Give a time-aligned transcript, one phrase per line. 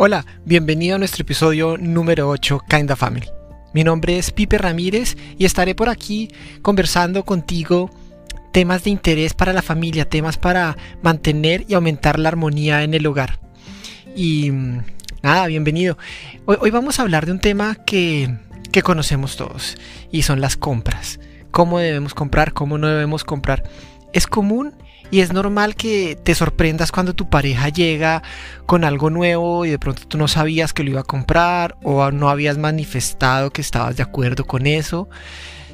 [0.00, 3.26] Hola, bienvenido a nuestro episodio número 8, Kinda Family.
[3.74, 6.28] Mi nombre es Pipe Ramírez y estaré por aquí
[6.62, 7.90] conversando contigo
[8.52, 13.04] temas de interés para la familia, temas para mantener y aumentar la armonía en el
[13.08, 13.40] hogar.
[14.14, 14.84] Y mm,
[15.24, 15.98] nada, bienvenido.
[16.46, 18.38] Hoy, vamos a hablar de un tema que,
[18.70, 19.76] que conocemos todos
[20.12, 21.18] y son las compras.
[21.50, 23.64] Cómo debemos comprar, cómo no debemos comprar.
[24.12, 24.76] Es común
[25.10, 28.22] y es normal que te sorprendas cuando tu pareja llega
[28.66, 32.10] con algo nuevo y de pronto tú no sabías que lo iba a comprar o
[32.10, 35.08] no habías manifestado que estabas de acuerdo con eso,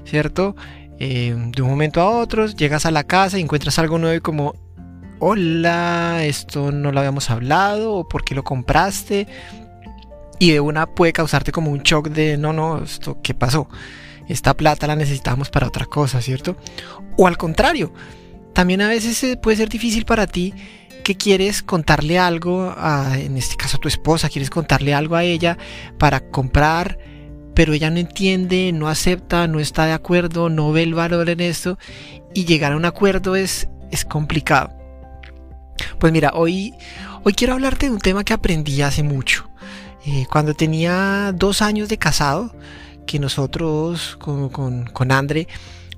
[0.05, 0.55] ¿cierto?
[1.01, 4.21] Eh, de un momento a otro llegas a la casa y encuentras algo nuevo y
[4.21, 4.55] como,
[5.19, 9.27] hola, esto no lo habíamos hablado o por qué lo compraste.
[10.39, 13.69] Y de una puede causarte como un shock de, no, no, esto, ¿qué pasó?
[14.29, 16.57] Esta plata la necesitamos para otra cosa, ¿cierto?
[17.17, 17.93] O al contrario,
[18.55, 20.55] también a veces eh, puede ser difícil para ti
[21.05, 25.25] que quieres contarle algo, a, en este caso a tu esposa, quieres contarle algo a
[25.25, 25.59] ella
[25.99, 26.99] para comprar,
[27.55, 31.41] pero ella no entiende, no acepta, no está de acuerdo, no ve el valor en
[31.41, 31.79] esto
[32.33, 34.73] y llegar a un acuerdo es, es complicado.
[35.99, 36.73] Pues mira, hoy,
[37.23, 39.51] hoy quiero hablarte de un tema que aprendí hace mucho.
[40.07, 42.55] Eh, cuando tenía dos años de casado,
[43.07, 45.49] que nosotros con, con, con Andre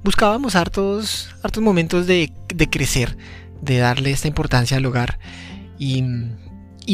[0.06, 2.32] buscábamos hartos, hartos momentos de,
[2.70, 3.16] crecer,
[3.60, 5.18] de darle esta importancia al hogar.
[5.80, 6.00] Y,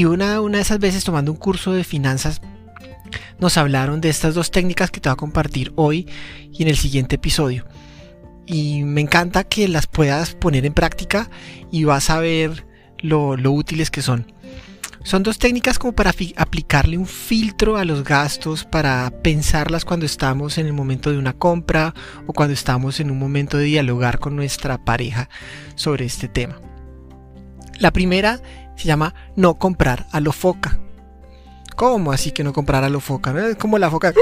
[0.06, 2.40] una, una de esas veces tomando un curso de finanzas
[3.38, 6.08] nos hablaron de estas dos técnicas que te voy a compartir hoy
[6.50, 7.66] y en el siguiente episodio.
[8.46, 11.28] Y me encanta que las puedas poner en práctica
[11.70, 14.32] y vas a ver lo, lo útiles que son.
[15.04, 20.58] Son dos técnicas como para aplicarle un filtro a los gastos, para pensarlas cuando estamos
[20.58, 21.92] en el momento de una compra
[22.26, 25.28] o cuando estamos en un momento de dialogar con nuestra pareja
[25.74, 26.60] sobre este tema.
[27.78, 28.40] La primera
[28.76, 30.78] se llama no comprar a lo foca.
[31.74, 33.34] ¿Cómo así que no comprar a lo foca?
[33.48, 34.12] Es como la foca.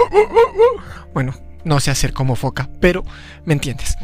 [1.12, 3.04] Bueno, no sé hacer como foca, pero
[3.44, 3.96] me entiendes.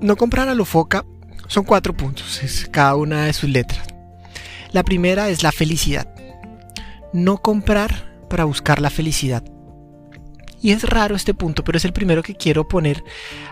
[0.00, 1.04] No comprar a lo foca
[1.48, 3.91] son cuatro puntos, es cada una de sus letras.
[4.72, 6.08] La primera es la felicidad.
[7.12, 9.44] No comprar para buscar la felicidad.
[10.62, 13.04] Y es raro este punto, pero es el primero que quiero poner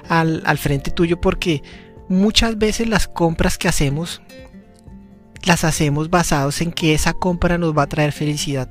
[0.09, 1.63] al, frente tuyo porque
[2.09, 4.23] muchas veces las compras que hacemos
[5.43, 8.71] las hacemos basados en que esa compra nos va a traer felicidad.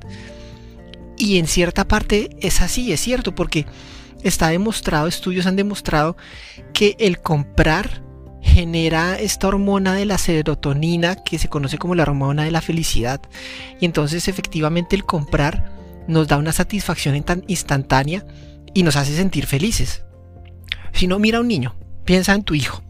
[1.18, 3.66] Y en cierta parte es así, es cierto, porque
[4.22, 6.16] está demostrado, estudios han demostrado
[6.72, 8.02] que el comprar
[8.42, 13.20] genera esta hormona de la serotonina que se conoce como la hormona de la felicidad.
[13.80, 15.72] Y entonces efectivamente el comprar
[16.08, 18.24] nos da una satisfacción instantánea
[18.74, 20.04] y nos hace sentir felices.
[20.92, 22.82] Si no, mira a un niño, piensa en tu hijo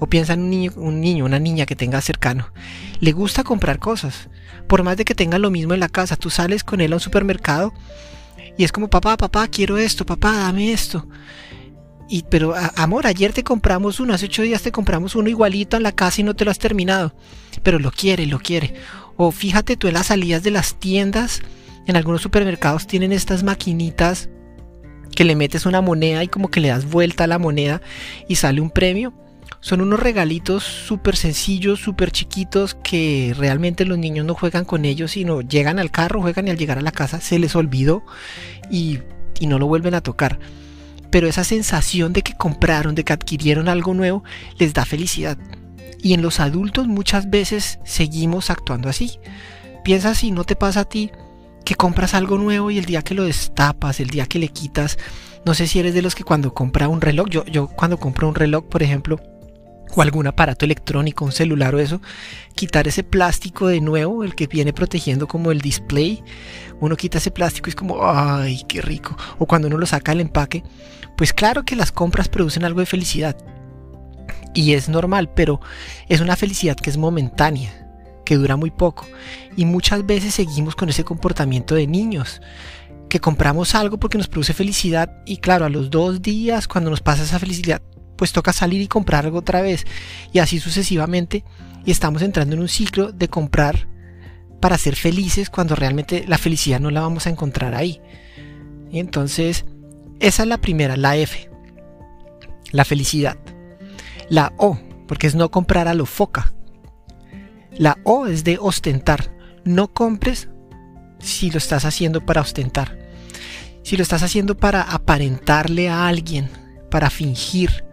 [0.00, 2.52] o piensa en un niño, un niño, una niña que tenga cercano.
[3.00, 4.28] Le gusta comprar cosas.
[4.66, 6.96] Por más de que tenga lo mismo en la casa, tú sales con él a
[6.96, 7.72] un supermercado
[8.56, 11.06] y es como, papá, papá, quiero esto, papá, dame esto.
[12.08, 15.82] Y, pero amor, ayer te compramos uno, hace ocho días te compramos uno igualito en
[15.82, 17.14] la casa y no te lo has terminado.
[17.62, 18.74] Pero lo quiere, lo quiere.
[19.16, 21.40] O fíjate tú en las salidas de las tiendas,
[21.86, 24.28] en algunos supermercados tienen estas maquinitas
[25.14, 27.80] que le metes una moneda y como que le das vuelta a la moneda
[28.28, 29.14] y sale un premio.
[29.60, 35.12] Son unos regalitos súper sencillos, súper chiquitos que realmente los niños no juegan con ellos,
[35.12, 38.04] sino llegan al carro, juegan y al llegar a la casa se les olvidó
[38.70, 38.98] y
[39.40, 40.38] no lo vuelven a tocar
[41.14, 44.24] pero esa sensación de que compraron, de que adquirieron algo nuevo,
[44.58, 45.38] les da felicidad.
[46.02, 49.20] Y en los adultos muchas veces seguimos actuando así.
[49.84, 51.12] Piensa si no te pasa a ti
[51.64, 54.98] que compras algo nuevo y el día que lo destapas, el día que le quitas,
[55.46, 58.28] no sé si eres de los que cuando compra un reloj, yo, yo cuando compro
[58.28, 59.20] un reloj, por ejemplo,
[59.94, 62.00] o algún aparato electrónico, un celular o eso,
[62.56, 66.24] quitar ese plástico de nuevo, el que viene protegiendo como el display,
[66.80, 69.16] uno quita ese plástico y es como, ay, qué rico.
[69.38, 70.64] O cuando uno lo saca del empaque,
[71.16, 73.36] pues claro que las compras producen algo de felicidad.
[74.54, 75.60] Y es normal, pero
[76.08, 77.72] es una felicidad que es momentánea,
[78.24, 79.06] que dura muy poco.
[79.56, 82.40] Y muchas veces seguimos con ese comportamiento de niños
[83.08, 87.00] que compramos algo porque nos produce felicidad y claro, a los dos días cuando nos
[87.00, 87.80] pasa esa felicidad
[88.16, 89.84] pues toca salir y comprar algo otra vez.
[90.32, 91.44] Y así sucesivamente.
[91.84, 93.88] Y estamos entrando en un ciclo de comprar
[94.60, 98.00] para ser felices cuando realmente la felicidad no la vamos a encontrar ahí.
[98.90, 99.66] Y entonces,
[100.20, 101.50] esa es la primera, la F.
[102.70, 103.36] La felicidad.
[104.28, 106.52] La O, porque es no comprar a lo foca.
[107.72, 109.34] La O es de ostentar.
[109.64, 110.48] No compres
[111.18, 112.98] si lo estás haciendo para ostentar.
[113.82, 116.48] Si lo estás haciendo para aparentarle a alguien,
[116.90, 117.84] para fingir,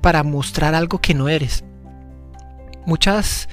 [0.00, 1.64] para mostrar algo que no eres.
[2.86, 3.48] Muchas,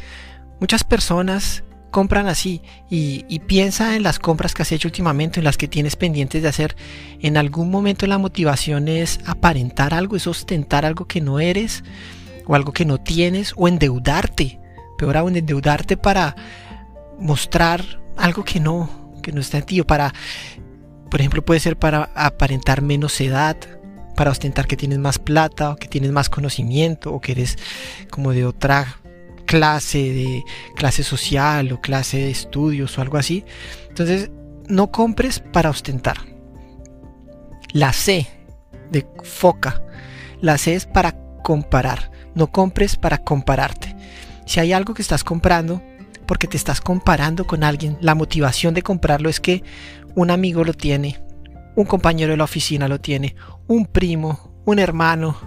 [0.60, 5.58] muchas personas compran así y, piensa en las compras que has hecho últimamente, en las
[5.58, 6.76] que tienes pendientes de hacer.
[7.20, 11.84] En algún momento la motivación es aparentar algo, es ostentar algo que no eres
[12.46, 14.60] o algo que no tienes o endeudarte.
[14.98, 16.36] Peor aún, endeudarte para
[17.20, 17.84] mostrar
[18.18, 20.14] algo que no, que no está en ti para,
[21.10, 23.58] por ejemplo, puede ser para aparentar menos edad,
[24.16, 27.58] para ostentar que tienes más plata o que tienes más conocimiento o que eres
[28.10, 29.00] como de otra
[29.50, 33.44] clase de clase social o clase de estudios o algo así.
[33.88, 34.30] Entonces,
[34.68, 36.18] no compres para ostentar.
[37.74, 38.28] La C
[38.92, 39.82] de foca.
[40.40, 42.12] La C es para comparar.
[42.36, 43.96] No compres para compararte.
[44.46, 45.82] Si hay algo que estás comprando
[46.28, 49.64] porque te estás comparando con alguien, la motivación de comprarlo es que
[50.14, 51.20] un amigo lo tiene,
[51.76, 53.36] un compañero de la oficina lo tiene,
[53.66, 55.38] un primo, un hermano,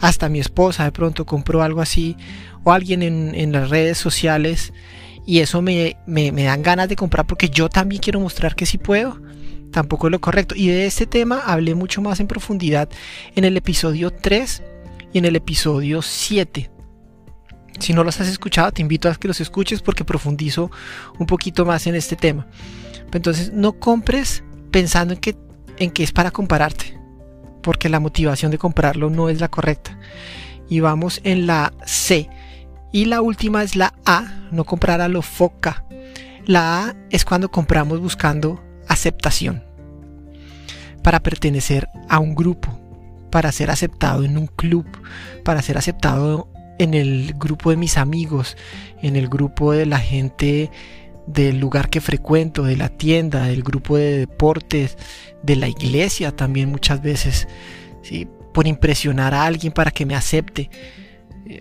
[0.00, 2.16] hasta mi esposa de pronto compró algo así,
[2.62, 4.72] o alguien en, las redes sociales,
[5.26, 8.78] y eso me, me, dan ganas de comprar porque yo también quiero mostrar que sí
[8.78, 9.20] puedo,
[9.70, 10.54] tampoco es lo correcto.
[10.56, 12.88] Y de este tema hablé mucho más en profundidad
[13.34, 14.62] en el episodio 3
[15.12, 16.70] y en el episodio 7.
[17.80, 20.70] Si no los has escuchado, te invito a que los escuches porque profundizo
[21.18, 22.46] un poquito más en este tema.
[23.12, 25.36] Entonces, no compres pensando en que,
[25.78, 27.03] en que es para compararte
[27.64, 29.98] porque la motivación de comprarlo no es la correcta.
[30.68, 32.28] Y vamos en la C.
[32.92, 35.84] Y la última es la A, no comprar a lo foca.
[36.44, 39.64] La A es cuando compramos buscando aceptación.
[41.02, 42.78] Para pertenecer a un grupo,
[43.30, 44.86] para ser aceptado en un club,
[45.42, 48.56] para ser aceptado en el grupo de mis amigos,
[49.02, 50.70] en el grupo de la gente
[51.26, 54.98] del lugar que frecuento, de la tienda, del grupo de deportes,
[55.42, 57.48] de la iglesia también muchas veces,
[58.02, 58.28] ¿sí?
[58.52, 60.70] por impresionar a alguien para que me acepte.
[61.46, 61.60] Eh,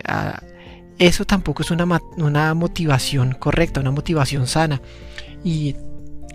[0.99, 4.81] eso tampoco es una, una, motivación correcta, una motivación sana.
[5.43, 5.75] Y,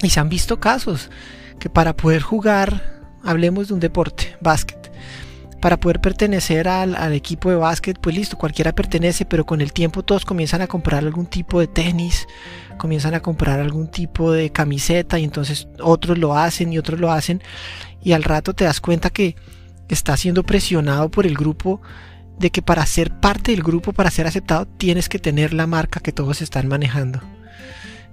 [0.03, 1.11] y se han visto casos
[1.59, 4.78] que para poder jugar, hablemos de un deporte, básquet,
[5.61, 10.05] para poder pertenecer al, equipo de básquet, pues listo, cualquiera pertenece, pero con el tiempo
[10.05, 12.27] todos comienzan a comprar algún tipo de tenis,
[12.77, 17.11] comienzan a comprar algún tipo de camiseta y entonces otros lo hacen y otros lo
[17.11, 17.43] hacen.
[18.03, 19.35] Y al rato te das cuenta que
[19.89, 21.81] está siendo presionado por el grupo
[22.39, 25.99] de que para ser parte del grupo, para ser aceptado, tienes que tener la marca
[25.99, 27.21] que todos están manejando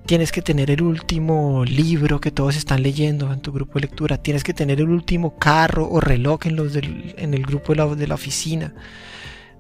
[0.06, 4.18] tienes que tener el último libro que todos están leyendo en tu grupo de lectura,
[4.18, 7.96] tienes que tener el último carro o reloj en, los en el grupo de la,
[7.96, 8.74] de la oficina,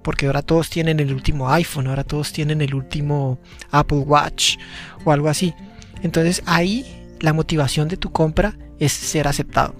[0.03, 3.39] porque ahora todos tienen el último iPhone, ahora todos tienen el último
[3.71, 4.57] Apple Watch
[5.03, 5.53] o algo así.
[6.03, 6.85] Entonces ahí
[7.19, 9.75] la motivación de tu compra es ser aceptado.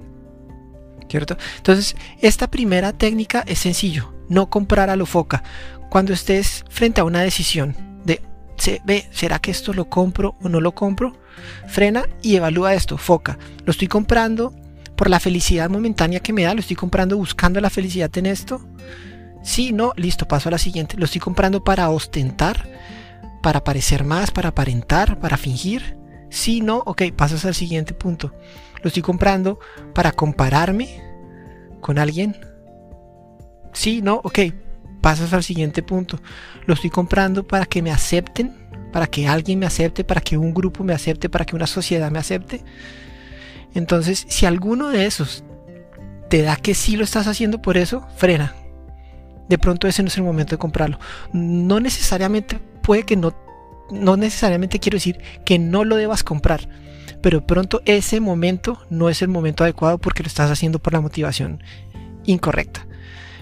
[1.08, 1.38] ¿Cierto?
[1.58, 5.44] Entonces, esta primera técnica es sencillo, no comprar a lo foca.
[5.92, 7.95] Cuando estés frente a una decisión de
[8.58, 11.18] se ve, ¿será que esto lo compro o no lo compro?
[11.68, 13.38] Frena y evalúa esto, foca.
[13.66, 14.54] ¿Lo estoy comprando
[14.96, 16.54] por la felicidad momentánea que me da?
[16.54, 18.62] ¿Lo estoy comprando buscando la felicidad en esto?
[19.44, 20.98] Sí, no, listo, paso a la siguiente.
[20.98, 22.68] ¿Lo estoy comprando para ostentar?
[23.44, 24.32] ¿Para parecer más?
[24.32, 25.20] ¿Para aparentar?
[25.20, 25.98] ¿Para fingir?
[26.30, 28.34] Sí, no, ok, pasas al siguiente punto.
[28.82, 29.60] ¿Lo estoy comprando
[29.94, 31.02] para compararme
[31.82, 32.36] con alguien?
[33.74, 34.40] Sí, no, ok,
[35.06, 36.20] pasas al siguiente punto.
[36.66, 38.56] Lo estoy comprando para que me acepten,
[38.92, 42.10] para que alguien me acepte, para que un grupo me acepte, para que una sociedad
[42.10, 42.64] me acepte.
[43.76, 45.44] Entonces, si alguno de esos
[46.28, 48.56] te da que sí lo estás haciendo por eso, frena.
[49.48, 50.98] De pronto ese no es el momento de comprarlo.
[51.34, 53.38] No necesariamente puede que no,
[53.92, 56.68] no necesariamente quiero decir que no lo debas comprar,
[57.22, 61.02] pero pronto ese momento no es el momento adecuado porque lo estás haciendo por la
[61.02, 61.62] motivación
[62.24, 62.88] incorrecta.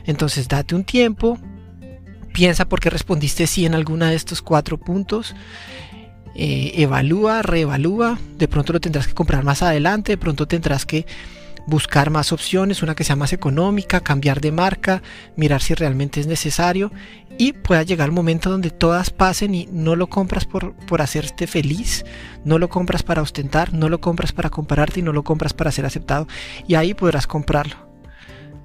[0.05, 1.39] Entonces date un tiempo,
[2.33, 5.35] piensa por qué respondiste sí en alguna de estos cuatro puntos.
[6.35, 11.05] Eh, evalúa, reevalúa, de pronto lo tendrás que comprar más adelante, de pronto tendrás que
[11.67, 15.01] buscar más opciones, una que sea más económica, cambiar de marca,
[15.35, 16.91] mirar si realmente es necesario.
[17.37, 21.47] Y pueda llegar el momento donde todas pasen y no lo compras por, por hacerte
[21.47, 22.03] feliz,
[22.43, 25.71] no lo compras para ostentar, no lo compras para compararte y no lo compras para
[25.71, 26.27] ser aceptado.
[26.67, 27.82] Y ahí podrás comprarlo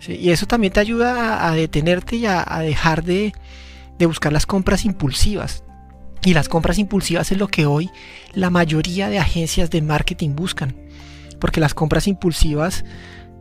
[0.07, 3.33] y eso también te ayuda a, detenerte y a, dejar de,
[4.01, 5.65] buscar las compras impulsivas.
[6.25, 7.91] Y las compras impulsivas es lo que hoy
[8.33, 10.77] la mayoría de agencias de marketing buscan.
[11.41, 12.85] Porque las compras impulsivas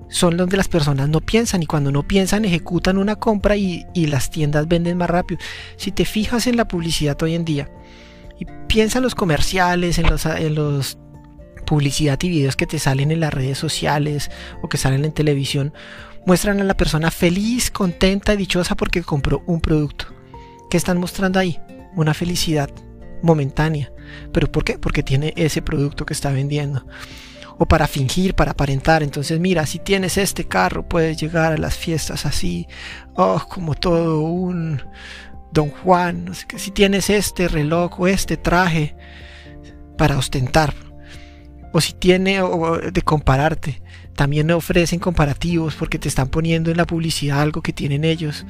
[0.09, 4.29] son donde las personas no piensan y cuando no piensan ejecutan una compra y, las
[4.29, 5.39] tiendas venden más rápido.
[5.75, 7.69] Si te fijas en la publicidad hoy en día
[8.39, 10.97] y piensa en los comerciales, en los, en los
[11.65, 15.73] publicidad y videos que te salen en las redes sociales o que salen en televisión,
[16.27, 20.07] muestran a la persona feliz, contenta y dichosa porque compró un producto.
[20.69, 21.57] ¿Qué están mostrando ahí?
[21.96, 22.69] Una felicidad
[23.24, 23.91] momentánea,
[24.34, 24.77] ¿Pero por qué?
[24.77, 26.86] Porque tiene ese producto que está vendiendo.
[27.57, 29.03] O para fingir, para aparentar.
[29.03, 32.67] Entonces, mira, si tienes este carro, puedes llegar a las fiestas así.
[33.15, 34.81] Oh, como todo un
[35.51, 36.25] Don Juan.
[36.25, 36.60] No sé qué.
[36.60, 38.96] Si tienes este reloj o este traje
[39.98, 40.74] para ostentar.
[41.77, 43.84] O si tiene o de compararte.
[44.15, 48.48] También ofrecen comparativos porque te están poniendo en la publicidad algo que tienen ellos.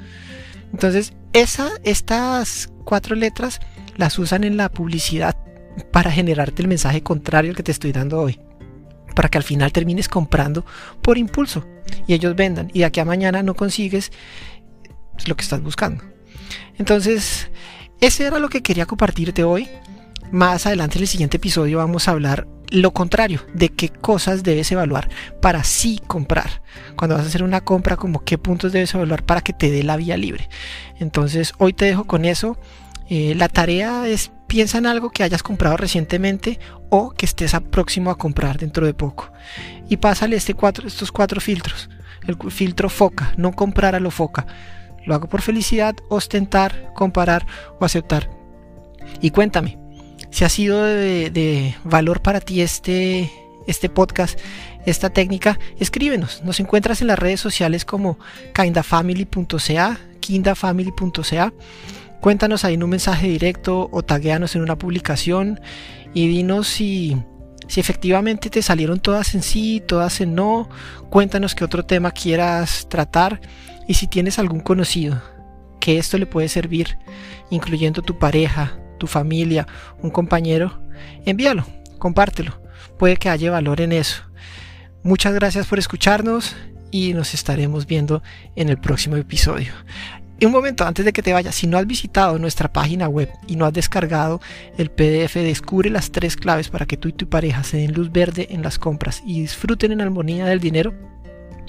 [0.71, 3.59] Entonces, esa, estas cuatro letras
[3.97, 5.35] las usan en la publicidad
[5.91, 8.39] para generarte el mensaje contrario al que te estoy dando hoy.
[9.13, 10.65] Para que al final termines comprando
[11.01, 11.67] por impulso
[12.07, 14.13] y ellos vendan y de aquí a mañana no consigues
[15.25, 16.01] lo que estás buscando.
[16.77, 17.51] Entonces,
[17.99, 19.67] ese era lo que quería compartirte hoy.
[20.31, 24.71] Más adelante en el siguiente episodio vamos a hablar lo contrario, de qué cosas debes
[24.71, 25.09] evaluar
[25.41, 26.61] para sí comprar.
[26.95, 29.83] Cuando vas a hacer una compra, como qué puntos debes evaluar para que te dé
[29.83, 30.49] la vía libre.
[30.99, 32.57] Entonces, hoy te dejo con eso.
[33.09, 36.59] Eh, la tarea es piensa en algo que hayas comprado recientemente
[36.89, 39.31] o que estés próximo a comprar dentro de poco.
[39.89, 40.55] Y pásale este
[40.85, 41.89] estos cuatro filtros.
[42.25, 44.45] El filtro foca, no comprar a lo foca.
[45.05, 47.45] Lo hago por felicidad, ostentar, comparar
[47.79, 48.29] o aceptar.
[49.21, 49.77] Y cuéntame,
[50.31, 53.31] si ha sido de, valor para ti este,
[53.67, 54.39] este podcast,
[54.85, 56.43] esta técnica, escríbenos.
[56.43, 58.17] Nos encuentras en las redes sociales como
[58.53, 61.53] kindafamily.ca, kindafamily.ca.
[62.21, 65.59] Cuéntanos ahí en un mensaje directo o tagueanos en una publicación
[66.13, 67.15] y dinos si,
[67.67, 70.69] si efectivamente te salieron todas en sí, todas en no.
[71.09, 73.39] Cuéntanos qué otro tema quieras tratar
[73.87, 75.21] y si tienes algún conocido
[75.79, 76.97] que esto le puede servir,
[77.49, 79.67] incluyendo tu pareja, tu familia,
[80.01, 80.81] un compañero,
[81.25, 81.65] envíalo,
[81.97, 82.61] compártelo.
[82.97, 84.23] Puede que haya valor en eso.
[85.03, 86.55] Muchas gracias por escucharnos
[86.91, 88.23] y nos estaremos viendo
[88.55, 89.71] en el próximo episodio.
[90.39, 93.55] Un momento antes de que te vayas, si no has visitado nuestra página web y
[93.55, 94.39] no has descargado
[94.77, 98.11] el PDF, descubre las tres claves para que tú y tu pareja se den luz
[98.11, 100.93] verde en las compras y disfruten en armonía del dinero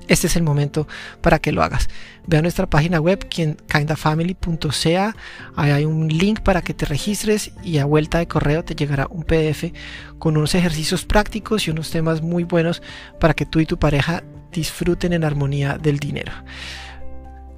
[0.09, 0.89] este es el momento
[1.21, 1.89] para que lo hagas.
[2.27, 5.17] Ve a nuestra página web, kindafamily.ca,
[5.57, 9.07] ahí hay un link para que te registres y a vuelta de correo te llegará
[9.11, 9.73] un PDF
[10.19, 12.83] con unos ejercicios prácticos y unos temas muy buenos
[13.21, 16.33] para que tú y tu pareja disfruten en armonía del dinero.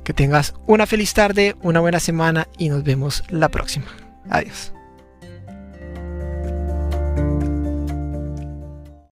[0.05, 3.87] Que tengas una feliz tarde, una buena semana y nos vemos la próxima.
[4.29, 4.73] Adiós.